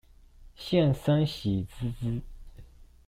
[0.55, 2.21] 現身喜滋滋